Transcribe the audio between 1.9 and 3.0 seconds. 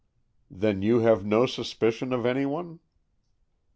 of any one?"